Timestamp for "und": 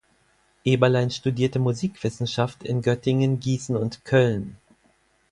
3.75-4.03